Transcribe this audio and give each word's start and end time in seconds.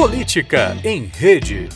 Política 0.00 0.78
em 0.82 1.04
Rede. 1.14 1.68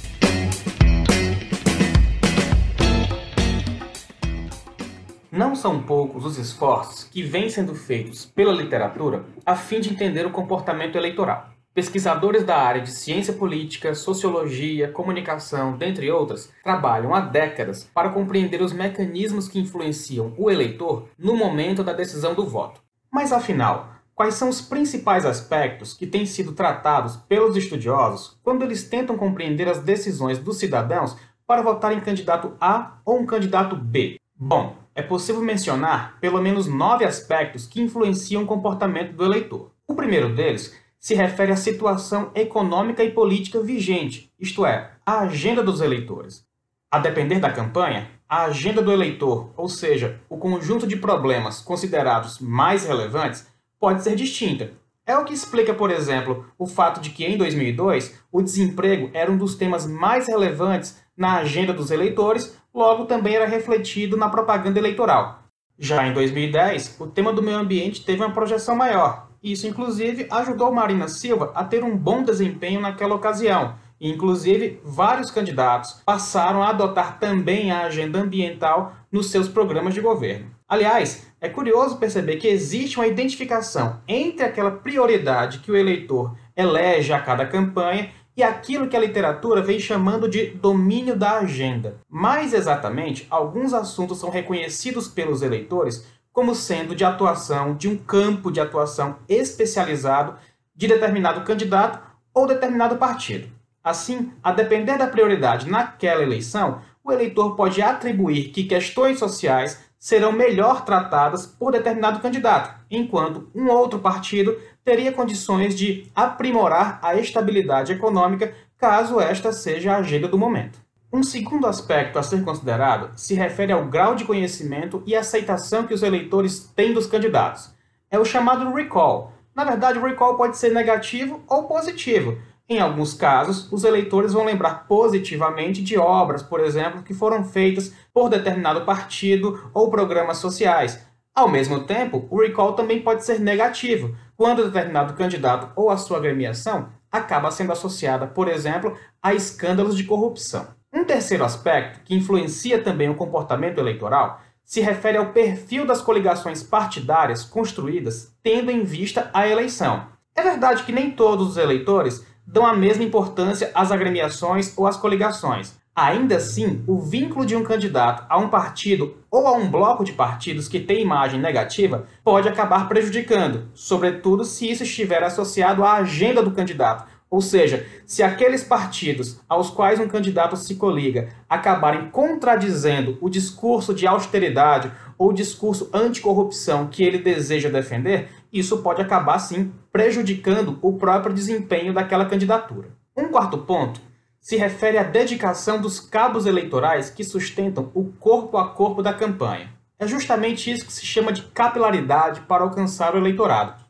Não 5.30 5.54
são 5.54 5.82
poucos 5.82 6.24
os 6.24 6.38
esforços 6.38 7.04
que 7.04 7.22
vêm 7.22 7.50
sendo 7.50 7.74
feitos 7.74 8.24
pela 8.24 8.50
literatura 8.50 9.26
a 9.44 9.54
fim 9.54 9.78
de 9.78 9.90
entender 9.90 10.24
o 10.24 10.30
comportamento 10.30 10.96
eleitoral. 10.96 11.50
Pesquisadores 11.74 12.44
da 12.44 12.56
área 12.56 12.80
de 12.80 12.90
ciência 12.90 13.34
política, 13.34 13.94
sociologia, 13.94 14.88
comunicação, 14.88 15.76
dentre 15.76 16.10
outras, 16.10 16.50
trabalham 16.62 17.14
há 17.14 17.20
décadas 17.20 17.90
para 17.92 18.08
compreender 18.08 18.62
os 18.62 18.72
mecanismos 18.72 19.48
que 19.48 19.60
influenciam 19.60 20.32
o 20.38 20.50
eleitor 20.50 21.10
no 21.18 21.36
momento 21.36 21.84
da 21.84 21.92
decisão 21.92 22.32
do 22.32 22.46
voto. 22.46 22.80
Mas 23.12 23.32
afinal, 23.32 23.93
quais 24.14 24.34
são 24.34 24.48
os 24.48 24.60
principais 24.60 25.26
aspectos 25.26 25.92
que 25.92 26.06
têm 26.06 26.24
sido 26.24 26.52
tratados 26.52 27.16
pelos 27.16 27.56
estudiosos 27.56 28.38
quando 28.42 28.62
eles 28.62 28.88
tentam 28.88 29.16
compreender 29.16 29.68
as 29.68 29.80
decisões 29.80 30.38
dos 30.38 30.58
cidadãos 30.58 31.16
para 31.46 31.62
votar 31.62 31.92
em 31.92 32.00
candidato 32.00 32.56
A 32.60 32.98
ou 33.04 33.18
um 33.18 33.26
candidato 33.26 33.76
B? 33.76 34.18
Bom, 34.36 34.76
é 34.94 35.02
possível 35.02 35.42
mencionar 35.42 36.18
pelo 36.20 36.40
menos 36.40 36.66
nove 36.66 37.04
aspectos 37.04 37.66
que 37.66 37.82
influenciam 37.82 38.44
o 38.44 38.46
comportamento 38.46 39.12
do 39.12 39.24
eleitor. 39.24 39.72
O 39.86 39.94
primeiro 39.94 40.34
deles 40.34 40.74
se 40.98 41.14
refere 41.14 41.52
à 41.52 41.56
situação 41.56 42.30
econômica 42.34 43.04
e 43.04 43.10
política 43.10 43.60
vigente, 43.60 44.32
isto 44.40 44.64
é, 44.64 44.92
a 45.04 45.20
agenda 45.20 45.62
dos 45.62 45.80
eleitores. 45.80 46.46
A 46.90 46.98
depender 46.98 47.40
da 47.40 47.52
campanha, 47.52 48.08
a 48.28 48.44
agenda 48.44 48.80
do 48.80 48.90
eleitor, 48.90 49.52
ou 49.56 49.68
seja, 49.68 50.20
o 50.30 50.38
conjunto 50.38 50.86
de 50.86 50.96
problemas 50.96 51.60
considerados 51.60 52.38
mais 52.38 52.86
relevantes, 52.86 53.46
pode 53.84 54.02
ser 54.02 54.16
distinta. 54.16 54.70
É 55.06 55.14
o 55.14 55.26
que 55.26 55.34
explica, 55.34 55.74
por 55.74 55.90
exemplo, 55.90 56.46
o 56.58 56.66
fato 56.66 57.02
de 57.02 57.10
que 57.10 57.22
em 57.22 57.36
2002 57.36 58.18
o 58.32 58.40
desemprego 58.40 59.10
era 59.12 59.30
um 59.30 59.36
dos 59.36 59.56
temas 59.56 59.86
mais 59.86 60.26
relevantes 60.26 61.04
na 61.14 61.36
agenda 61.36 61.70
dos 61.70 61.90
eleitores, 61.90 62.56
logo 62.74 63.04
também 63.04 63.34
era 63.34 63.46
refletido 63.46 64.16
na 64.16 64.30
propaganda 64.30 64.78
eleitoral. 64.78 65.42
Já 65.78 66.06
em 66.06 66.14
2010, 66.14 66.96
o 66.98 67.06
tema 67.06 67.30
do 67.30 67.42
meio 67.42 67.58
ambiente 67.58 68.06
teve 68.06 68.24
uma 68.24 68.32
projeção 68.32 68.74
maior, 68.74 69.28
isso, 69.42 69.66
inclusive, 69.66 70.26
ajudou 70.30 70.72
Marina 70.72 71.06
Silva 71.06 71.52
a 71.54 71.62
ter 71.62 71.84
um 71.84 71.94
bom 71.94 72.22
desempenho 72.22 72.80
naquela 72.80 73.14
ocasião. 73.14 73.74
E, 74.00 74.10
inclusive, 74.10 74.80
vários 74.82 75.30
candidatos 75.30 76.00
passaram 76.06 76.62
a 76.62 76.70
adotar 76.70 77.18
também 77.18 77.70
a 77.70 77.82
agenda 77.82 78.18
ambiental 78.18 78.94
nos 79.12 79.30
seus 79.30 79.46
programas 79.46 79.92
de 79.92 80.00
governo. 80.00 80.46
Aliás, 80.66 81.30
é 81.44 81.48
curioso 81.50 81.98
perceber 81.98 82.36
que 82.36 82.48
existe 82.48 82.96
uma 82.96 83.06
identificação 83.06 84.00
entre 84.08 84.46
aquela 84.46 84.70
prioridade 84.70 85.58
que 85.58 85.70
o 85.70 85.76
eleitor 85.76 86.34
elege 86.56 87.12
a 87.12 87.20
cada 87.20 87.44
campanha 87.44 88.08
e 88.34 88.42
aquilo 88.42 88.88
que 88.88 88.96
a 88.96 89.00
literatura 89.00 89.60
vem 89.60 89.78
chamando 89.78 90.26
de 90.26 90.46
domínio 90.46 91.14
da 91.14 91.40
agenda. 91.40 91.98
Mais 92.08 92.54
exatamente, 92.54 93.26
alguns 93.28 93.74
assuntos 93.74 94.18
são 94.18 94.30
reconhecidos 94.30 95.06
pelos 95.06 95.42
eleitores 95.42 96.06
como 96.32 96.54
sendo 96.54 96.96
de 96.96 97.04
atuação 97.04 97.76
de 97.76 97.88
um 97.88 97.96
campo 97.98 98.50
de 98.50 98.58
atuação 98.58 99.18
especializado 99.28 100.36
de 100.74 100.88
determinado 100.88 101.42
candidato 101.42 102.00
ou 102.32 102.46
determinado 102.46 102.96
partido. 102.96 103.50
Assim, 103.84 104.32
a 104.42 104.50
depender 104.50 104.96
da 104.96 105.08
prioridade 105.08 105.68
naquela 105.68 106.22
eleição, 106.22 106.80
o 107.04 107.12
eleitor 107.12 107.54
pode 107.54 107.82
atribuir 107.82 108.48
que 108.48 108.64
questões 108.64 109.18
sociais 109.18 109.78
serão 109.98 110.32
melhor 110.32 110.84
tratadas 110.84 111.46
por 111.46 111.72
determinado 111.72 112.20
candidato, 112.20 112.74
enquanto 112.90 113.48
um 113.54 113.68
outro 113.68 113.98
partido 113.98 114.58
teria 114.82 115.12
condições 115.12 115.74
de 115.74 116.10
aprimorar 116.14 116.98
a 117.02 117.14
estabilidade 117.16 117.92
econômica 117.92 118.54
caso 118.78 119.20
esta 119.20 119.52
seja 119.52 119.92
a 119.92 119.98
agenda 119.98 120.28
do 120.28 120.38
momento. 120.38 120.78
Um 121.12 121.22
segundo 121.22 121.66
aspecto 121.66 122.18
a 122.18 122.22
ser 122.22 122.42
considerado 122.42 123.12
se 123.16 123.34
refere 123.34 123.72
ao 123.72 123.84
grau 123.84 124.14
de 124.14 124.24
conhecimento 124.24 125.02
e 125.06 125.14
aceitação 125.14 125.86
que 125.86 125.94
os 125.94 126.02
eleitores 126.02 126.72
têm 126.74 126.92
dos 126.92 127.06
candidatos. 127.06 127.72
É 128.10 128.18
o 128.18 128.24
chamado 128.24 128.72
recall. 128.74 129.32
Na 129.54 129.64
verdade, 129.64 129.98
o 129.98 130.04
recall 130.04 130.36
pode 130.36 130.58
ser 130.58 130.72
negativo 130.72 131.42
ou 131.48 131.64
positivo. 131.64 132.36
Em 132.66 132.80
alguns 132.80 133.12
casos, 133.12 133.70
os 133.70 133.84
eleitores 133.84 134.32
vão 134.32 134.44
lembrar 134.44 134.86
positivamente 134.88 135.82
de 135.82 135.98
obras, 135.98 136.42
por 136.42 136.60
exemplo, 136.60 137.02
que 137.02 137.12
foram 137.12 137.44
feitas 137.44 137.92
por 138.12 138.30
determinado 138.30 138.86
partido 138.86 139.70
ou 139.74 139.90
programas 139.90 140.38
sociais. 140.38 141.06
Ao 141.34 141.48
mesmo 141.48 141.84
tempo, 141.84 142.26
o 142.30 142.40
recall 142.40 142.72
também 142.72 143.02
pode 143.02 143.24
ser 143.24 143.38
negativo, 143.38 144.16
quando 144.34 144.64
determinado 144.64 145.12
candidato 145.12 145.72
ou 145.76 145.90
a 145.90 145.96
sua 145.98 146.16
agremiação 146.16 146.88
acaba 147.12 147.50
sendo 147.50 147.72
associada, 147.72 148.26
por 148.26 148.48
exemplo, 148.48 148.96
a 149.22 149.34
escândalos 149.34 149.96
de 149.96 150.04
corrupção. 150.04 150.68
Um 150.92 151.04
terceiro 151.04 151.44
aspecto, 151.44 152.00
que 152.04 152.14
influencia 152.14 152.82
também 152.82 153.10
o 153.10 153.14
comportamento 153.14 153.78
eleitoral, 153.78 154.40
se 154.64 154.80
refere 154.80 155.18
ao 155.18 155.32
perfil 155.32 155.84
das 155.84 156.00
coligações 156.00 156.62
partidárias 156.62 157.44
construídas 157.44 158.34
tendo 158.42 158.70
em 158.70 158.84
vista 158.84 159.28
a 159.34 159.46
eleição. 159.46 160.06
É 160.34 160.42
verdade 160.42 160.82
que 160.84 160.92
nem 160.92 161.10
todos 161.10 161.50
os 161.50 161.56
eleitores 161.56 162.24
dão 162.46 162.66
a 162.66 162.74
mesma 162.74 163.04
importância 163.04 163.70
às 163.74 163.90
agremiações 163.90 164.72
ou 164.76 164.86
às 164.86 164.96
coligações. 164.96 165.74
Ainda 165.96 166.36
assim, 166.36 166.82
o 166.88 166.98
vínculo 166.98 167.46
de 167.46 167.54
um 167.54 167.62
candidato 167.62 168.26
a 168.28 168.36
um 168.36 168.48
partido 168.48 169.16
ou 169.30 169.46
a 169.46 169.52
um 169.52 169.70
bloco 169.70 170.02
de 170.02 170.12
partidos 170.12 170.66
que 170.66 170.80
tem 170.80 171.02
imagem 171.02 171.40
negativa 171.40 172.08
pode 172.24 172.48
acabar 172.48 172.88
prejudicando, 172.88 173.68
sobretudo 173.74 174.44
se 174.44 174.68
isso 174.68 174.82
estiver 174.82 175.22
associado 175.22 175.84
à 175.84 175.94
agenda 175.94 176.42
do 176.42 176.50
candidato, 176.50 177.06
ou 177.30 177.40
seja, 177.40 177.86
se 178.06 178.22
aqueles 178.22 178.62
partidos 178.62 179.40
aos 179.48 179.70
quais 179.70 179.98
um 179.98 180.06
candidato 180.06 180.56
se 180.56 180.76
coliga 180.76 181.28
acabarem 181.48 182.08
contradizendo 182.10 183.18
o 183.20 183.28
discurso 183.28 183.94
de 183.94 184.06
austeridade 184.06 184.90
ou 185.18 185.30
o 185.30 185.32
discurso 185.32 185.90
anticorrupção 185.92 186.86
que 186.86 187.02
ele 187.02 187.18
deseja 187.18 187.68
defender, 187.68 188.28
isso 188.58 188.78
pode 188.78 189.02
acabar 189.02 189.38
sim 189.40 189.72
prejudicando 189.92 190.78
o 190.80 190.92
próprio 190.94 191.34
desempenho 191.34 191.92
daquela 191.92 192.24
candidatura. 192.24 192.88
Um 193.16 193.28
quarto 193.28 193.58
ponto 193.58 194.00
se 194.40 194.56
refere 194.56 194.96
à 194.96 195.02
dedicação 195.02 195.80
dos 195.80 195.98
cabos 195.98 196.46
eleitorais 196.46 197.10
que 197.10 197.24
sustentam 197.24 197.90
o 197.94 198.12
corpo 198.12 198.56
a 198.56 198.68
corpo 198.68 199.02
da 199.02 199.12
campanha. 199.12 199.72
É 199.98 200.06
justamente 200.06 200.70
isso 200.70 200.86
que 200.86 200.92
se 200.92 201.04
chama 201.04 201.32
de 201.32 201.42
capilaridade 201.44 202.42
para 202.42 202.62
alcançar 202.62 203.14
o 203.14 203.18
eleitorado. 203.18 203.82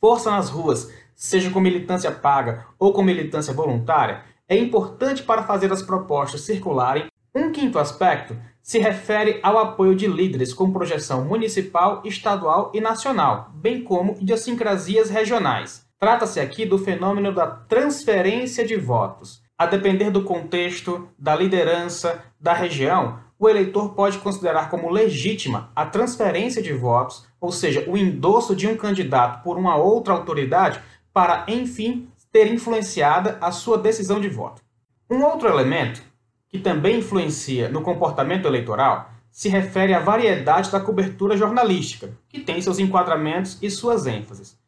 Força 0.00 0.30
nas 0.30 0.48
ruas, 0.48 0.90
seja 1.14 1.50
com 1.50 1.60
militância 1.60 2.10
paga 2.10 2.66
ou 2.78 2.92
com 2.92 3.02
militância 3.02 3.52
voluntária, 3.52 4.22
é 4.48 4.56
importante 4.56 5.22
para 5.22 5.42
fazer 5.42 5.72
as 5.72 5.82
propostas 5.82 6.42
circularem. 6.42 7.06
Um 7.34 7.52
quinto 7.52 7.78
aspecto 7.78 8.36
se 8.70 8.78
refere 8.78 9.40
ao 9.42 9.58
apoio 9.58 9.96
de 9.96 10.06
líderes 10.06 10.54
com 10.54 10.70
projeção 10.70 11.24
municipal, 11.24 12.02
estadual 12.04 12.70
e 12.72 12.80
nacional, 12.80 13.50
bem 13.52 13.82
como 13.82 14.16
idiosincrasias 14.20 15.10
regionais. 15.10 15.84
Trata-se 15.98 16.38
aqui 16.38 16.64
do 16.64 16.78
fenômeno 16.78 17.34
da 17.34 17.48
transferência 17.48 18.64
de 18.64 18.76
votos. 18.76 19.42
A 19.58 19.66
depender 19.66 20.12
do 20.12 20.22
contexto, 20.22 21.08
da 21.18 21.34
liderança, 21.34 22.22
da 22.40 22.52
região, 22.52 23.18
o 23.40 23.48
eleitor 23.48 23.92
pode 23.92 24.18
considerar 24.18 24.70
como 24.70 24.88
legítima 24.88 25.72
a 25.74 25.84
transferência 25.84 26.62
de 26.62 26.72
votos, 26.72 27.26
ou 27.40 27.50
seja, 27.50 27.84
o 27.88 27.96
endosso 27.96 28.54
de 28.54 28.68
um 28.68 28.76
candidato 28.76 29.42
por 29.42 29.58
uma 29.58 29.74
outra 29.74 30.14
autoridade, 30.14 30.80
para, 31.12 31.44
enfim, 31.48 32.08
ter 32.30 32.46
influenciada 32.46 33.36
a 33.40 33.50
sua 33.50 33.76
decisão 33.76 34.20
de 34.20 34.28
voto. 34.28 34.62
Um 35.10 35.24
outro 35.24 35.48
elemento 35.48 36.08
que 36.50 36.58
também 36.58 36.98
influencia 36.98 37.68
no 37.68 37.80
comportamento 37.80 38.46
eleitoral 38.46 39.10
se 39.30 39.48
refere 39.48 39.94
à 39.94 40.00
variedade 40.00 40.70
da 40.70 40.80
cobertura 40.80 41.36
jornalística, 41.36 42.10
que 42.28 42.40
tem 42.40 42.60
seus 42.60 42.78
enquadramentos 42.78 43.56
e 43.62 43.70
suas 43.70 44.06
ênfases. 44.06 44.58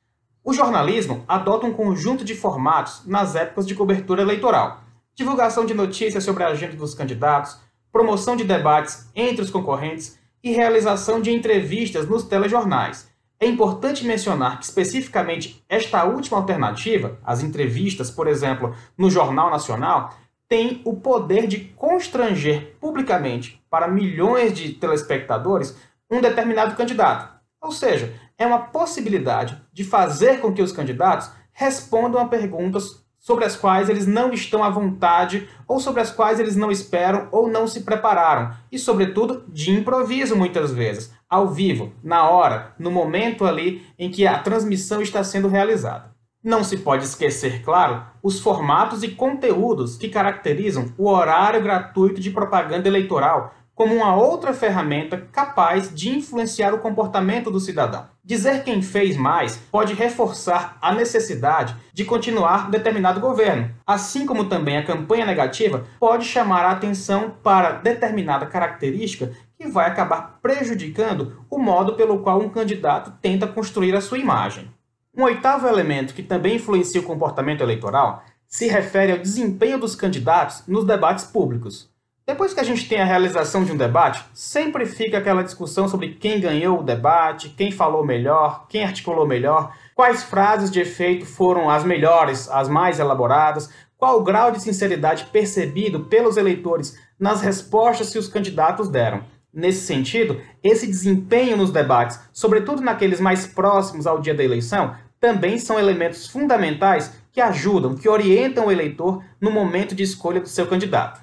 O 0.44 0.52
jornalismo 0.52 1.24
adota 1.26 1.66
um 1.66 1.72
conjunto 1.72 2.24
de 2.24 2.34
formatos 2.34 3.02
nas 3.06 3.34
épocas 3.34 3.66
de 3.66 3.74
cobertura 3.74 4.22
eleitoral: 4.22 4.82
divulgação 5.14 5.66
de 5.66 5.74
notícias 5.74 6.24
sobre 6.24 6.44
a 6.44 6.48
agenda 6.48 6.76
dos 6.76 6.94
candidatos, 6.94 7.58
promoção 7.90 8.36
de 8.36 8.44
debates 8.44 9.08
entre 9.14 9.42
os 9.42 9.50
concorrentes 9.50 10.18
e 10.42 10.52
realização 10.52 11.20
de 11.20 11.30
entrevistas 11.30 12.08
nos 12.08 12.24
telejornais, 12.24 13.12
é 13.38 13.46
importante 13.46 14.04
mencionar 14.04 14.58
que, 14.58 14.64
especificamente, 14.64 15.64
esta 15.68 16.04
última 16.04 16.38
alternativa, 16.38 17.18
as 17.24 17.42
entrevistas, 17.42 18.08
por 18.08 18.28
exemplo, 18.28 18.72
no 18.96 19.10
Jornal 19.10 19.50
Nacional, 19.50 20.14
tem 20.52 20.82
o 20.84 20.94
poder 20.94 21.46
de 21.46 21.60
constranger 21.60 22.76
publicamente 22.78 23.58
para 23.70 23.88
milhões 23.88 24.52
de 24.52 24.74
telespectadores 24.74 25.74
um 26.10 26.20
determinado 26.20 26.76
candidato. 26.76 27.40
Ou 27.58 27.72
seja, 27.72 28.12
é 28.36 28.46
uma 28.46 28.58
possibilidade 28.58 29.58
de 29.72 29.82
fazer 29.82 30.40
com 30.40 30.52
que 30.52 30.60
os 30.60 30.70
candidatos 30.70 31.30
respondam 31.54 32.20
a 32.20 32.28
perguntas 32.28 33.02
sobre 33.18 33.46
as 33.46 33.56
quais 33.56 33.88
eles 33.88 34.06
não 34.06 34.30
estão 34.30 34.62
à 34.62 34.68
vontade, 34.68 35.48
ou 35.66 35.80
sobre 35.80 36.02
as 36.02 36.10
quais 36.10 36.38
eles 36.38 36.54
não 36.54 36.70
esperam 36.70 37.28
ou 37.32 37.48
não 37.48 37.66
se 37.66 37.80
prepararam, 37.80 38.54
e, 38.70 38.78
sobretudo, 38.78 39.44
de 39.48 39.70
improviso 39.70 40.36
muitas 40.36 40.70
vezes, 40.70 41.14
ao 41.30 41.48
vivo, 41.48 41.94
na 42.04 42.28
hora, 42.28 42.74
no 42.78 42.90
momento 42.90 43.46
ali 43.46 43.86
em 43.98 44.10
que 44.10 44.26
a 44.26 44.38
transmissão 44.38 45.00
está 45.00 45.24
sendo 45.24 45.48
realizada. 45.48 46.11
Não 46.44 46.64
se 46.64 46.78
pode 46.78 47.04
esquecer, 47.04 47.62
claro, 47.62 48.04
os 48.20 48.40
formatos 48.40 49.04
e 49.04 49.08
conteúdos 49.08 49.96
que 49.96 50.08
caracterizam 50.08 50.92
o 50.98 51.08
horário 51.08 51.62
gratuito 51.62 52.20
de 52.20 52.30
propaganda 52.30 52.88
eleitoral 52.88 53.54
como 53.76 53.94
uma 53.94 54.16
outra 54.16 54.52
ferramenta 54.52 55.28
capaz 55.32 55.94
de 55.94 56.10
influenciar 56.10 56.74
o 56.74 56.80
comportamento 56.80 57.48
do 57.48 57.60
cidadão. 57.60 58.06
Dizer 58.24 58.64
quem 58.64 58.82
fez 58.82 59.16
mais 59.16 59.56
pode 59.70 59.94
reforçar 59.94 60.76
a 60.82 60.92
necessidade 60.92 61.76
de 61.92 62.04
continuar 62.04 62.70
determinado 62.70 63.20
governo, 63.20 63.70
assim 63.86 64.26
como 64.26 64.46
também 64.46 64.76
a 64.76 64.84
campanha 64.84 65.24
negativa 65.24 65.84
pode 66.00 66.24
chamar 66.24 66.64
a 66.64 66.72
atenção 66.72 67.34
para 67.42 67.72
determinada 67.72 68.46
característica 68.46 69.32
que 69.56 69.68
vai 69.68 69.88
acabar 69.88 70.40
prejudicando 70.42 71.44
o 71.48 71.56
modo 71.56 71.94
pelo 71.94 72.18
qual 72.18 72.40
um 72.40 72.48
candidato 72.48 73.12
tenta 73.22 73.46
construir 73.46 73.94
a 73.94 74.00
sua 74.00 74.18
imagem. 74.18 74.68
Um 75.14 75.24
oitavo 75.24 75.68
elemento 75.68 76.14
que 76.14 76.22
também 76.22 76.56
influencia 76.56 76.98
o 76.98 77.04
comportamento 77.04 77.60
eleitoral 77.60 78.24
se 78.48 78.66
refere 78.66 79.12
ao 79.12 79.18
desempenho 79.18 79.78
dos 79.78 79.94
candidatos 79.94 80.66
nos 80.66 80.86
debates 80.86 81.26
públicos. 81.26 81.90
Depois 82.26 82.54
que 82.54 82.60
a 82.60 82.64
gente 82.64 82.88
tem 82.88 82.98
a 82.98 83.04
realização 83.04 83.62
de 83.62 83.72
um 83.72 83.76
debate, 83.76 84.24
sempre 84.32 84.86
fica 84.86 85.18
aquela 85.18 85.42
discussão 85.42 85.86
sobre 85.86 86.14
quem 86.14 86.40
ganhou 86.40 86.80
o 86.80 86.82
debate, 86.82 87.50
quem 87.50 87.70
falou 87.70 88.06
melhor, 88.06 88.66
quem 88.70 88.84
articulou 88.84 89.26
melhor, 89.26 89.76
quais 89.94 90.22
frases 90.22 90.70
de 90.70 90.80
efeito 90.80 91.26
foram 91.26 91.68
as 91.68 91.84
melhores, 91.84 92.48
as 92.48 92.70
mais 92.70 92.98
elaboradas, 92.98 93.68
qual 93.98 94.18
o 94.18 94.24
grau 94.24 94.50
de 94.50 94.62
sinceridade 94.62 95.26
percebido 95.26 96.04
pelos 96.04 96.38
eleitores 96.38 96.98
nas 97.20 97.42
respostas 97.42 98.10
que 98.10 98.18
os 98.18 98.28
candidatos 98.28 98.88
deram. 98.88 99.24
Nesse 99.52 99.86
sentido, 99.86 100.40
esse 100.62 100.86
desempenho 100.86 101.56
nos 101.56 101.70
debates, 101.70 102.18
sobretudo 102.32 102.80
naqueles 102.80 103.20
mais 103.20 103.46
próximos 103.46 104.06
ao 104.06 104.20
dia 104.20 104.34
da 104.34 104.42
eleição, 104.42 104.96
também 105.20 105.58
são 105.58 105.78
elementos 105.78 106.26
fundamentais 106.26 107.12
que 107.30 107.40
ajudam, 107.40 107.94
que 107.94 108.08
orientam 108.08 108.66
o 108.66 108.72
eleitor 108.72 109.22
no 109.40 109.50
momento 109.50 109.94
de 109.94 110.02
escolha 110.02 110.40
do 110.40 110.48
seu 110.48 110.66
candidato. 110.66 111.20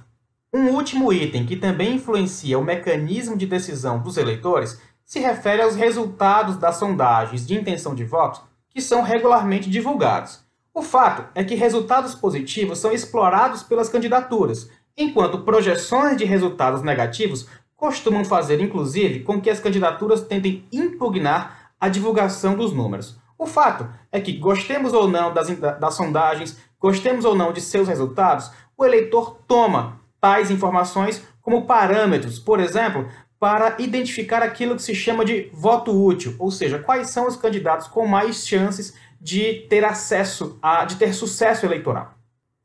Um 0.53 0.69
último 0.69 1.11
item 1.11 1.45
que 1.45 1.55
também 1.55 1.95
influencia 1.95 2.57
o 2.57 2.63
mecanismo 2.63 3.35
de 3.35 3.45
decisão 3.45 3.99
dos 3.99 4.17
eleitores 4.17 4.79
se 5.03 5.19
refere 5.19 5.61
aos 5.61 5.75
resultados 5.75 6.57
das 6.57 6.75
sondagens 6.75 7.45
de 7.45 7.55
intenção 7.55 7.95
de 7.95 8.03
voto 8.03 8.41
que 8.69 8.79
são 8.79 9.01
regularmente 9.01 9.69
divulgados. 9.69 10.39
O 10.73 10.81
fato 10.81 11.25
é 11.33 11.43
que 11.43 11.55
resultados 11.55 12.15
positivos 12.15 12.77
são 12.77 12.91
explorados 12.91 13.63
pelas 13.63 13.89
candidaturas, 13.89 14.69
enquanto 14.95 15.39
projeções 15.43 16.17
de 16.17 16.25
resultados 16.25 16.83
negativos 16.83 17.47
costumam 17.79 18.25
fazer, 18.25 18.59
inclusive, 18.59 19.21
com 19.21 19.39
que 19.39 19.49
as 19.49 19.59
candidaturas 19.59 20.21
tentem 20.21 20.65
impugnar 20.71 21.71
a 21.79 21.87
divulgação 21.87 22.55
dos 22.55 22.73
números. 22.73 23.17
O 23.37 23.47
fato 23.47 23.87
é 24.11 24.19
que, 24.19 24.33
gostemos 24.33 24.91
ou 24.91 25.07
não 25.07 25.33
das, 25.33 25.47
das 25.57 25.93
sondagens, 25.93 26.57
gostemos 26.77 27.23
ou 27.23 27.33
não 27.33 27.53
de 27.53 27.61
seus 27.61 27.87
resultados, 27.87 28.51
o 28.77 28.83
eleitor 28.85 29.39
toma 29.47 30.01
tais 30.19 30.51
informações 30.51 31.25
como 31.41 31.65
parâmetros, 31.65 32.37
por 32.37 32.59
exemplo, 32.59 33.07
para 33.39 33.75
identificar 33.79 34.43
aquilo 34.43 34.75
que 34.75 34.81
se 34.81 34.93
chama 34.93 35.23
de 35.23 35.49
voto 35.53 35.91
útil, 36.05 36.35
ou 36.37 36.51
seja, 36.51 36.79
quais 36.79 37.09
são 37.09 37.25
os 37.27 37.37
candidatos 37.37 37.87
com 37.87 38.05
mais 38.05 38.45
chances 38.45 38.93
de 39.21 39.65
ter 39.69 39.85
acesso 39.85 40.59
a, 40.61 40.83
de 40.83 40.97
ter 40.97 41.13
sucesso 41.13 41.65
eleitoral. 41.65 42.18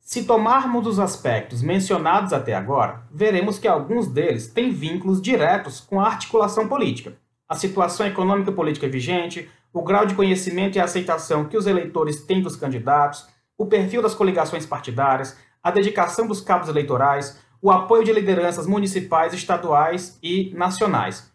Se 0.07 0.23
tomarmos 0.25 0.87
os 0.87 0.99
aspectos 0.99 1.63
mencionados 1.63 2.35
até 2.35 2.55
agora, 2.55 3.05
veremos 3.11 3.59
que 3.59 3.67
alguns 3.67 4.07
deles 4.07 4.47
têm 4.47 4.71
vínculos 4.71 5.21
diretos 5.21 5.81
com 5.81 5.99
a 5.99 6.07
articulação 6.07 6.69
política. 6.69 7.17
A 7.49 7.55
situação 7.55 8.07
econômica 8.07 8.51
e 8.51 8.55
política 8.55 8.87
vigente, 8.87 9.51
o 9.73 9.83
grau 9.83 10.05
de 10.05 10.15
conhecimento 10.15 10.77
e 10.77 10.81
aceitação 10.81 11.47
que 11.47 11.57
os 11.57 11.67
eleitores 11.67 12.21
têm 12.21 12.43
dos 12.43 12.55
candidatos, 12.55 13.27
o 13.57 13.65
perfil 13.65 14.03
das 14.03 14.15
coligações 14.15 14.67
partidárias, 14.67 15.39
a 15.63 15.71
dedicação 15.71 16.27
dos 16.27 16.43
cabos 16.43 16.69
eleitorais, 16.69 17.43
o 17.63 17.71
apoio 17.71 18.05
de 18.05 18.13
lideranças 18.13 18.67
municipais, 18.67 19.33
estaduais 19.33 20.19
e 20.23 20.53
nacionais. 20.55 21.33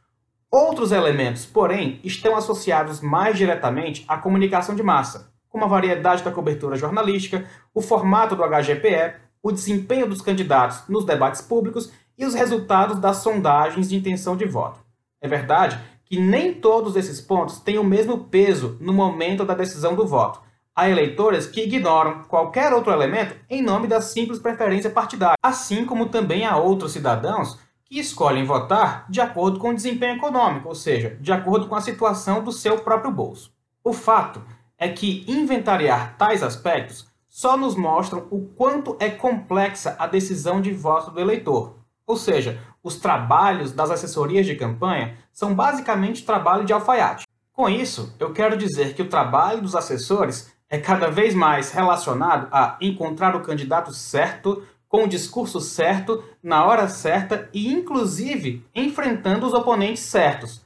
Outros 0.51 0.91
elementos, 0.91 1.43
porém, 1.43 1.99
estão 2.03 2.35
associados 2.35 3.01
mais 3.01 3.35
diretamente 3.35 4.05
à 4.07 4.15
comunicação 4.15 4.75
de 4.75 4.83
massa, 4.83 5.33
como 5.49 5.65
a 5.65 5.67
variedade 5.67 6.23
da 6.23 6.31
cobertura 6.31 6.77
jornalística, 6.77 7.45
o 7.73 7.81
formato 7.81 8.35
do 8.35 8.43
HGPE, 8.43 9.15
o 9.41 9.51
desempenho 9.51 10.07
dos 10.07 10.21
candidatos 10.21 10.83
nos 10.87 11.05
debates 11.05 11.41
públicos 11.41 11.91
e 12.17 12.25
os 12.25 12.33
resultados 12.33 12.99
das 12.99 13.17
sondagens 13.17 13.89
de 13.89 13.95
intenção 13.95 14.37
de 14.37 14.45
voto. 14.45 14.79
É 15.21 15.27
verdade 15.27 15.79
que 16.05 16.19
nem 16.19 16.53
todos 16.53 16.95
esses 16.95 17.21
pontos 17.21 17.59
têm 17.59 17.77
o 17.77 17.83
mesmo 17.83 18.25
peso 18.25 18.77
no 18.79 18.93
momento 18.93 19.45
da 19.45 19.53
decisão 19.53 19.95
do 19.95 20.07
voto. 20.07 20.41
Há 20.75 20.89
eleitores 20.89 21.45
que 21.45 21.61
ignoram 21.61 22.23
qualquer 22.23 22.73
outro 22.73 22.91
elemento 22.91 23.35
em 23.49 23.61
nome 23.61 23.87
da 23.87 24.01
simples 24.01 24.39
preferência 24.39 24.89
partidária, 24.89 25.37
assim 25.43 25.85
como 25.85 26.09
também 26.09 26.45
há 26.45 26.57
outros 26.57 26.93
cidadãos 26.93 27.59
que 27.85 27.99
escolhem 27.99 28.45
votar 28.45 29.05
de 29.09 29.19
acordo 29.19 29.59
com 29.59 29.69
o 29.69 29.75
desempenho 29.75 30.15
econômico, 30.15 30.69
ou 30.69 30.75
seja, 30.75 31.17
de 31.19 31.31
acordo 31.31 31.67
com 31.67 31.75
a 31.75 31.81
situação 31.81 32.43
do 32.43 32.51
seu 32.51 32.79
próprio 32.79 33.11
bolso. 33.11 33.51
O 33.83 33.93
fato 33.93 34.41
é 34.79 34.87
que 34.87 35.25
inventariar 35.27 36.15
tais 36.17 36.41
aspectos 36.41 37.05
só 37.27 37.57
nos 37.57 37.75
mostram 37.75 38.25
o 38.31 38.47
quanto 38.55 38.95
é 38.99 39.09
complexa 39.09 39.95
a 39.99 40.07
decisão 40.07 40.61
de 40.61 40.71
voto 40.71 41.11
do 41.11 41.19
eleitor. 41.19 41.75
Ou 42.07 42.15
seja, 42.15 42.59
os 42.81 42.95
trabalhos 42.95 43.71
das 43.71 43.91
assessorias 43.91 44.45
de 44.45 44.55
campanha 44.55 45.17
são 45.31 45.53
basicamente 45.53 46.25
trabalho 46.25 46.65
de 46.65 46.73
alfaiate. 46.73 47.27
Com 47.53 47.69
isso, 47.69 48.15
eu 48.17 48.31
quero 48.31 48.57
dizer 48.57 48.95
que 48.95 49.01
o 49.01 49.09
trabalho 49.09 49.61
dos 49.61 49.75
assessores 49.75 50.51
é 50.69 50.77
cada 50.77 51.11
vez 51.11 51.35
mais 51.35 51.71
relacionado 51.71 52.47
a 52.51 52.77
encontrar 52.79 53.35
o 53.35 53.41
candidato 53.41 53.93
certo, 53.93 54.63
com 54.87 55.03
o 55.03 55.07
discurso 55.07 55.59
certo, 55.59 56.23
na 56.41 56.65
hora 56.65 56.87
certa 56.87 57.49
e, 57.53 57.71
inclusive, 57.71 58.65
enfrentando 58.73 59.45
os 59.45 59.53
oponentes 59.53 60.03
certos. 60.03 60.61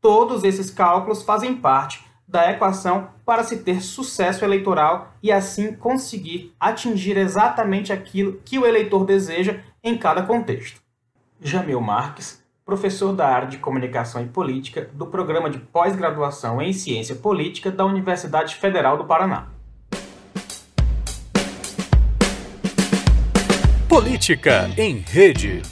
Todos 0.00 0.44
esses 0.44 0.70
cálculos 0.70 1.22
fazem 1.22 1.56
parte 1.56 2.04
da 2.26 2.50
equação 2.50 3.08
para 3.24 3.44
se 3.44 3.58
ter 3.58 3.80
sucesso 3.80 4.44
eleitoral 4.44 5.12
e 5.22 5.30
assim 5.30 5.72
conseguir 5.74 6.54
atingir 6.58 7.16
exatamente 7.16 7.92
aquilo 7.92 8.40
que 8.44 8.58
o 8.58 8.66
eleitor 8.66 9.04
deseja 9.04 9.60
em 9.82 9.96
cada 9.96 10.22
contexto. 10.22 10.80
Jamil 11.40 11.80
Marques, 11.80 12.42
professor 12.64 13.12
da 13.12 13.28
área 13.28 13.48
de 13.48 13.58
Comunicação 13.58 14.22
e 14.22 14.26
Política 14.26 14.88
do 14.94 15.06
Programa 15.06 15.50
de 15.50 15.58
Pós-Graduação 15.58 16.62
em 16.62 16.72
Ciência 16.72 17.14
Política 17.14 17.70
da 17.70 17.84
Universidade 17.84 18.56
Federal 18.56 18.96
do 18.96 19.04
Paraná. 19.04 19.48
Política 23.88 24.70
em 24.76 24.98
Rede. 24.98 25.62